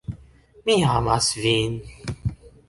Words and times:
Mi 0.69 0.77
amas 0.93 1.29
vin 1.43 1.77